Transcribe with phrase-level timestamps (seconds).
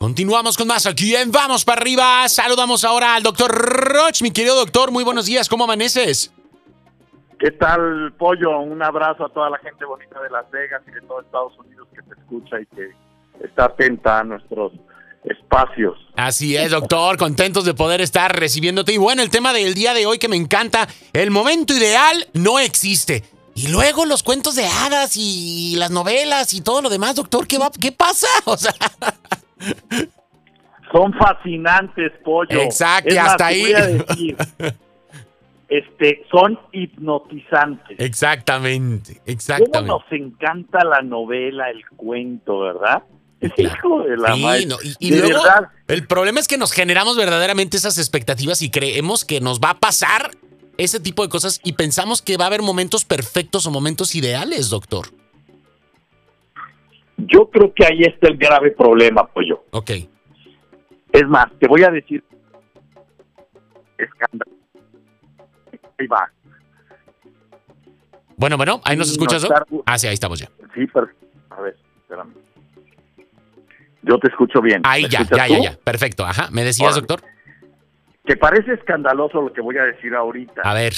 [0.00, 2.26] Continuamos con más aquí en Vamos para arriba.
[2.26, 4.22] Saludamos ahora al doctor Roch.
[4.22, 5.46] Mi querido doctor, muy buenos días.
[5.46, 6.32] ¿Cómo amaneces?
[7.38, 8.60] ¿Qué tal, Pollo?
[8.60, 11.86] Un abrazo a toda la gente bonita de Las Vegas y de todo Estados Unidos
[11.94, 12.88] que te escucha y que
[13.44, 14.72] está atenta a nuestros
[15.22, 15.98] espacios.
[16.16, 17.18] Así es, doctor.
[17.18, 18.94] Contentos de poder estar recibiéndote.
[18.94, 22.58] Y bueno, el tema del día de hoy que me encanta, el momento ideal no
[22.58, 23.22] existe.
[23.54, 27.58] Y luego los cuentos de hadas y las novelas y todo lo demás, doctor, ¿qué,
[27.58, 28.28] va, qué pasa?
[28.46, 28.72] O sea...
[30.92, 32.60] Son fascinantes, pollo.
[32.60, 33.72] Exacto, y hasta ahí.
[35.68, 37.98] este, son hipnotizantes.
[38.00, 39.78] Exactamente, exactamente.
[39.78, 43.04] ¿Cómo nos encanta la novela, el cuento, verdad?
[43.56, 44.36] Hijo de la
[44.98, 45.42] y, luego,
[45.88, 49.78] el problema es que nos generamos verdaderamente esas expectativas y creemos que nos va a
[49.78, 50.32] pasar
[50.76, 54.68] ese tipo de cosas y pensamos que va a haber momentos perfectos o momentos ideales,
[54.68, 55.06] doctor.
[57.26, 59.64] Yo creo que ahí está el grave problema, Pollo.
[59.70, 59.90] Ok.
[61.12, 62.22] Es más, te voy a decir.
[63.98, 64.52] Escándalo.
[65.98, 66.30] Ahí va.
[68.36, 69.46] Bueno, bueno, ahí nos escuchas.
[69.86, 70.48] Ah, sí, ahí estamos ya.
[70.74, 71.08] Sí, pero.
[71.50, 72.34] A ver, espérame.
[74.02, 74.80] Yo te escucho bien.
[74.84, 75.76] Ahí ya, ya, ya, ya.
[75.84, 76.24] Perfecto.
[76.24, 76.48] Ajá.
[76.50, 77.20] ¿Me decías, doctor?
[78.24, 80.62] Que parece escandaloso lo que voy a decir ahorita.
[80.62, 80.94] A ver.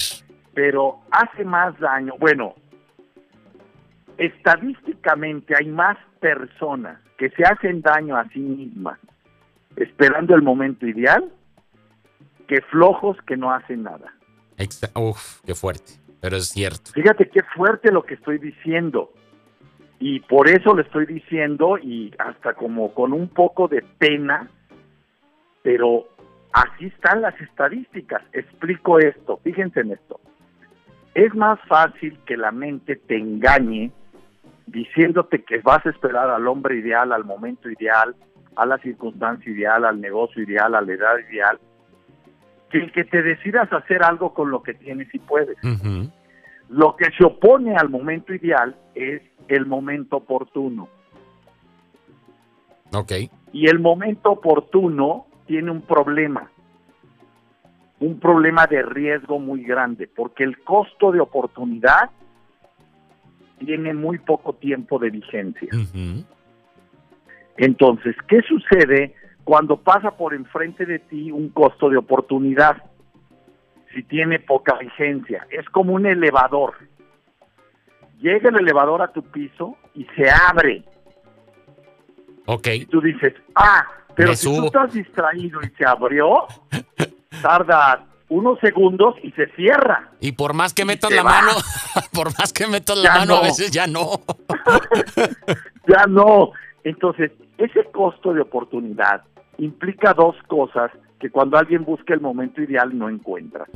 [0.54, 2.14] Pero hace más daño.
[2.20, 2.54] Bueno,
[4.26, 8.98] estadísticamente hay más personas que se hacen daño a sí mismas
[9.76, 11.32] esperando el momento ideal
[12.46, 14.14] que flojos que no hacen nada.
[14.94, 16.92] Uf, qué fuerte, pero es cierto.
[16.92, 19.12] Fíjate qué fuerte lo que estoy diciendo.
[19.98, 24.48] Y por eso le estoy diciendo, y hasta como con un poco de pena,
[25.62, 26.08] pero
[26.52, 28.22] así están las estadísticas.
[28.32, 30.20] Explico esto, fíjense en esto.
[31.14, 33.92] Es más fácil que la mente te engañe
[34.72, 38.16] diciéndote que vas a esperar al hombre ideal, al momento ideal,
[38.56, 41.58] a la circunstancia ideal, al negocio ideal, a la edad ideal,
[42.70, 45.56] que el que te decidas hacer algo con lo que tienes y puedes.
[46.68, 50.88] Lo que se opone al momento ideal es el momento oportuno.
[52.94, 53.12] Ok.
[53.52, 56.50] Y el momento oportuno tiene un problema,
[58.00, 62.10] un problema de riesgo muy grande, porque el costo de oportunidad
[63.64, 65.68] tiene muy poco tiempo de vigencia.
[67.56, 69.14] Entonces, ¿qué sucede
[69.44, 72.82] cuando pasa por enfrente de ti un costo de oportunidad?
[73.94, 76.74] Si tiene poca vigencia, es como un elevador.
[78.20, 80.84] Llega el elevador a tu piso y se abre.
[82.46, 82.68] Ok.
[82.68, 86.46] Y tú dices, ah, pero si tú estás distraído y se abrió,
[87.42, 90.10] tarda unos segundos y se cierra.
[90.20, 91.52] Y por más que metas la mano,
[92.12, 94.22] por más que metas la mano, a veces ya no.
[95.86, 96.52] ya no.
[96.82, 99.22] Entonces, ese costo de oportunidad
[99.58, 100.90] implica dos cosas
[101.20, 103.66] que cuando alguien busca el momento ideal no encuentra.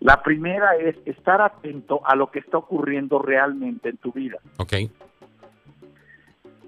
[0.00, 4.38] La primera es estar atento a lo que está ocurriendo realmente en tu vida.
[4.56, 4.74] Ok.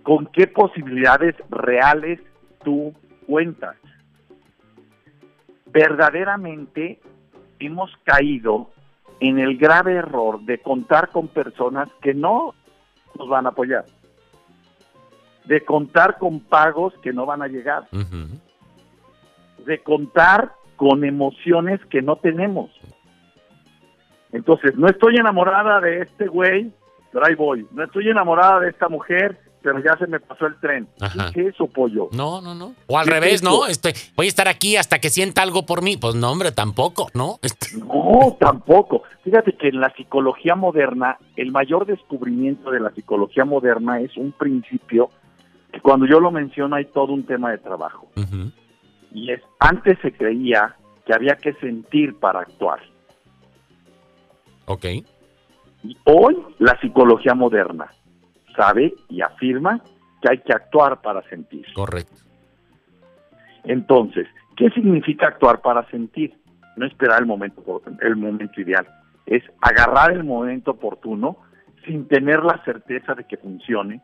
[0.03, 2.21] ¿Con qué posibilidades reales
[2.62, 2.93] tú
[3.27, 3.77] cuentas?
[5.66, 7.00] Verdaderamente
[7.61, 8.71] hemos caído
[9.21, 12.55] en el grave error de contar con personas que no
[13.17, 13.85] nos van a apoyar
[15.49, 17.89] de contar con pagos que no van a llegar,
[19.65, 22.71] de contar con emociones que no tenemos.
[24.31, 26.71] Entonces, no estoy enamorada de este güey,
[27.11, 27.67] pero ahí voy.
[27.73, 30.89] No estoy enamorada de esta mujer, pero ya se me pasó el tren.
[31.35, 32.09] ¿Qué es eso, pollo?
[32.13, 32.75] No, no, no.
[32.87, 33.67] O al revés, ¿no?
[33.67, 35.97] Este, voy a estar aquí hasta que sienta algo por mí.
[35.97, 37.39] Pues no, hombre, tampoco, ¿no?
[37.43, 39.03] Este no, tampoco.
[39.25, 44.33] Fíjate que en la psicología moderna, el mayor descubrimiento de la psicología moderna es un
[44.33, 45.11] principio
[45.73, 48.09] que cuando yo lo menciono hay todo un tema de trabajo.
[49.13, 52.81] Y es, antes se creía que había que sentir para actuar.
[54.67, 54.85] Ok.
[55.83, 57.91] Y hoy la psicología moderna
[58.59, 59.81] sabe y afirma
[60.21, 61.65] que hay que actuar para sentir.
[61.75, 62.21] Correcto.
[63.65, 64.27] Entonces,
[64.57, 66.34] ¿qué significa actuar para sentir?
[66.77, 68.87] No esperar el momento, el momento ideal.
[69.27, 71.39] Es agarrar el momento oportuno
[71.87, 74.03] sin tener la certeza de que funcione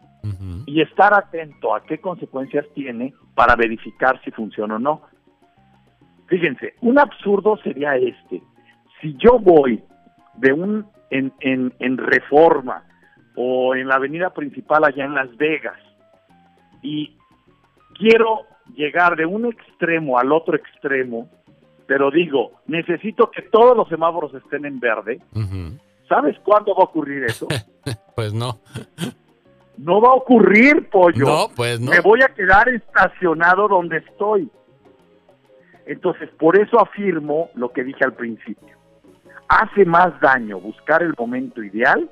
[0.66, 5.02] y estar atento a qué consecuencias tiene para verificar si funciona o no.
[6.26, 8.42] Fíjense, un absurdo sería este.
[9.00, 9.82] Si yo voy
[10.36, 12.84] de un en, en, en reforma
[13.36, 15.78] o en la avenida principal allá en Las Vegas
[16.82, 17.16] y
[17.94, 18.42] quiero
[18.74, 21.28] llegar de un extremo al otro extremo,
[21.86, 25.20] pero digo, necesito que todos los semáforos estén en verde,
[26.08, 27.48] ¿Sabes cuándo va a ocurrir eso?
[28.14, 28.60] pues no.
[29.78, 31.24] No va a ocurrir, pollo.
[31.24, 31.90] No, pues no.
[31.90, 34.50] Me voy a quedar estacionado donde estoy.
[35.86, 38.76] Entonces, por eso afirmo lo que dije al principio.
[39.48, 42.08] Hace más daño buscar el momento ideal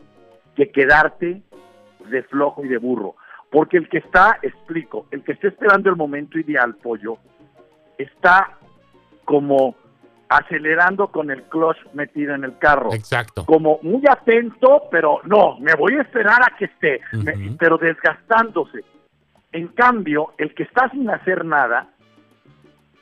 [0.57, 1.43] que quedarte
[2.09, 3.17] de flojo y de burro.
[3.51, 7.19] Porque el que está, explico, el que está esperando el momento ideal, pollo,
[7.99, 8.57] está
[9.25, 9.77] como
[10.29, 12.93] acelerando con el clutch metido en el carro.
[12.95, 13.45] Exacto.
[13.45, 18.83] Como muy atento, pero no, me voy a esperar a que esté, me- pero desgastándose.
[19.53, 21.89] En cambio, el que está sin hacer nada,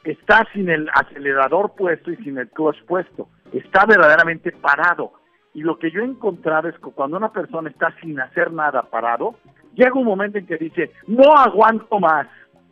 [0.03, 3.29] está sin el acelerador puesto y sin el clutch puesto.
[3.53, 5.13] Está verdaderamente parado.
[5.55, 8.83] Y lo que yo he encontrado es que cuando una persona está sin hacer nada
[8.83, 9.37] parado,
[9.75, 12.27] llega un momento en que dice, no aguanto más,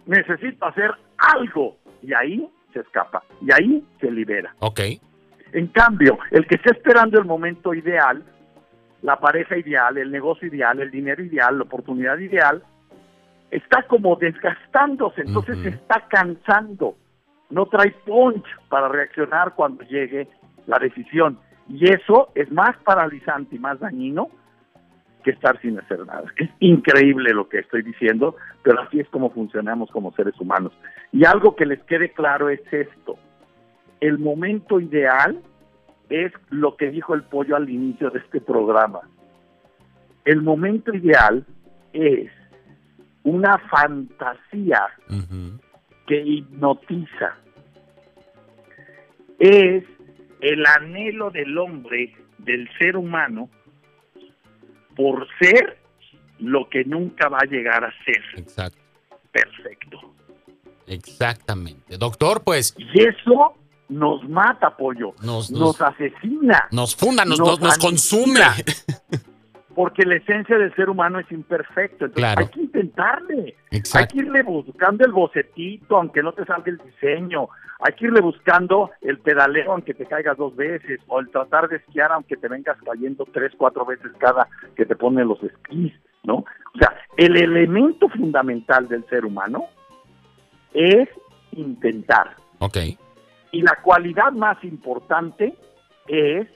[0.07, 1.77] necesito hacer algo.
[2.03, 4.55] Y ahí se escapa, y ahí se libera.
[4.61, 4.81] Ok.
[5.53, 8.23] En cambio, el que está esperando el momento ideal,
[9.03, 12.63] la pareja ideal, el negocio ideal, el dinero ideal, la oportunidad ideal,
[13.51, 16.97] está como desgastándose, entonces se está cansando.
[17.51, 20.29] No trae punch para reaccionar cuando llegue
[20.67, 21.39] la decisión.
[21.69, 24.29] Y eso es más paralizante y más dañino
[25.23, 26.25] que estar sin hacer nada.
[26.37, 30.73] Es increíble lo que estoy diciendo, pero así es como funcionamos como seres humanos.
[31.13, 33.17] Y algo que les quede claro es esto.
[34.01, 35.41] El momento ideal
[36.09, 39.01] es lo que dijo el pollo al inicio de este programa.
[40.25, 41.45] El momento ideal
[41.93, 42.31] es
[43.25, 44.87] una fantasía
[46.07, 47.37] que hipnotiza.
[49.39, 49.85] Es
[50.41, 53.49] el anhelo del hombre, del ser humano,
[54.97, 55.79] por ser
[56.39, 58.79] lo que nunca va a llegar a ser Exacto.
[59.33, 60.01] perfecto.
[60.87, 61.99] Exactamente.
[61.99, 63.55] Doctor, pues Y eso
[63.89, 68.41] nos mata, pollo, Nos- nos, nos- asesina, nos funda, nos, Nos nos, nos consume.
[69.79, 72.07] porque la esencia del ser humano es imperfecto.
[72.07, 72.41] Entonces Claro.
[72.41, 73.57] hay que intentarle.
[73.95, 77.49] Hay que irle buscando el bocetito, aunque no te salga el diseño.
[77.79, 80.99] Hay que irle buscando el pedaleo, aunque te caigas dos veces.
[81.07, 84.97] O el tratar de esquiar, aunque te vengas cayendo tres, cuatro veces cada que te
[84.97, 85.93] ponen los esquís,
[86.25, 86.39] ¿no?
[86.39, 89.67] O sea, el elemento fundamental del ser humano
[90.75, 91.09] es
[91.53, 92.35] intentar.
[92.59, 92.79] Ok.
[93.53, 95.55] Y la cualidad más importante
[96.09, 96.49] es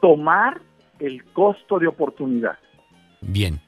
[0.00, 0.62] tomar
[1.00, 2.58] el costo de oportunidad.
[3.20, 3.60] Bien.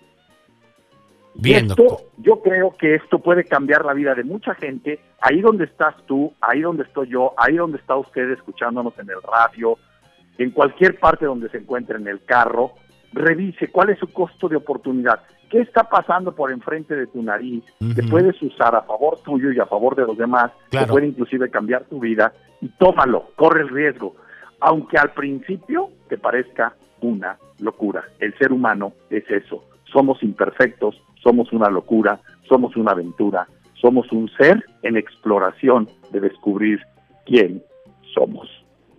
[1.35, 2.07] Bien, esto, doctor.
[2.19, 5.01] yo creo que esto puede cambiar la vida de mucha gente.
[5.21, 9.23] Ahí donde estás tú, ahí donde estoy yo, ahí donde está usted escuchándonos en el
[9.23, 9.79] radio,
[10.39, 12.73] en cualquier parte donde se encuentre en el carro,
[13.13, 15.21] revise cuál es su costo de oportunidad.
[15.51, 18.11] ¿Qué está pasando por enfrente de tu nariz que Ujú.
[18.11, 20.51] puedes usar a favor tuyo y a favor de los demás?
[20.71, 20.87] Claro.
[20.87, 24.17] Que puede inclusive cambiar tu vida y tómalo, corre el riesgo.
[24.61, 28.05] Aunque al principio te parezca una locura.
[28.19, 29.65] El ser humano es eso.
[29.93, 33.47] Somos imperfectos, somos una locura, somos una aventura,
[33.81, 36.81] somos un ser en exploración de descubrir
[37.27, 37.63] quién
[38.15, 38.49] somos.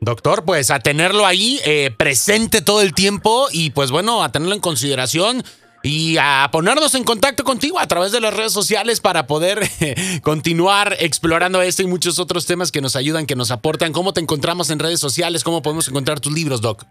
[0.02, 4.54] Doctor, pues a tenerlo ahí eh, presente todo el tiempo y pues bueno, a tenerlo
[4.54, 5.44] en consideración
[5.82, 10.22] y a ponernos en contacto contigo a través de las redes sociales para poder eh,
[10.22, 13.94] continuar explorando este y muchos otros temas que nos ayudan, que nos aportan.
[13.94, 15.44] ¿Cómo te encontramos en redes sociales?
[15.44, 16.86] ¿Cómo podemos encontrar tus libros, Doc?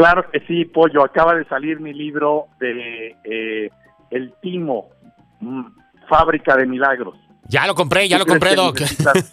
[0.00, 1.04] Claro que sí, Pollo.
[1.04, 3.68] Acaba de salir mi libro de eh,
[4.10, 4.88] El Timo,
[5.40, 5.60] mm,
[6.08, 7.16] Fábrica de Milagros.
[7.48, 8.80] Ya lo compré, ya ¿Tú lo compré, Doc.
[8.80, 9.28] necesitas-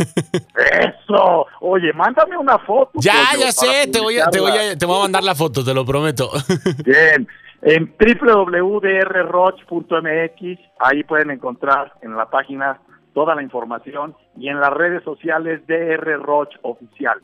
[1.07, 1.45] Eso.
[1.62, 2.91] Oye, mándame una foto.
[2.95, 5.36] Ya, Pollo, ya sé, te voy, a, te, voy a, te voy a mandar la
[5.36, 6.31] foto, te lo prometo.
[6.86, 7.25] Bien,
[7.62, 12.81] en www.drroch.mx, ahí pueden encontrar en la página
[13.13, 17.21] toda la información y en las redes sociales DR Roch Oficial.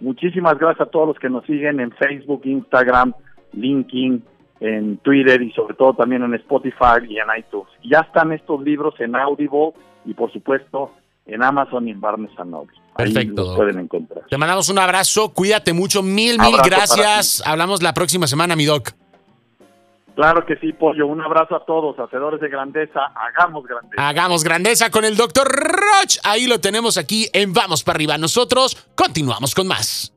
[0.00, 3.12] Muchísimas gracias a todos los que nos siguen en Facebook, Instagram,
[3.52, 4.22] LinkedIn,
[4.60, 7.68] en Twitter y sobre todo también en Spotify y en iTunes.
[7.84, 9.72] Ya están estos libros en Audible
[10.04, 10.92] y por supuesto
[11.26, 12.72] en Amazon y en Barnes Noble.
[12.94, 13.56] Ahí Perfecto, los Doc.
[13.56, 14.24] pueden encontrar.
[14.28, 17.42] Te mandamos un abrazo, cuídate mucho, mil, mil Abrazo gracias.
[17.46, 18.90] Hablamos la próxima semana, mi Doc.
[20.20, 21.06] Claro que sí, Pollo.
[21.06, 23.00] Un abrazo a todos, hacedores de grandeza.
[23.14, 24.06] Hagamos grandeza.
[24.06, 26.18] Hagamos grandeza con el doctor Roch.
[26.24, 28.18] Ahí lo tenemos aquí en Vamos para arriba.
[28.18, 30.12] Nosotros continuamos con más.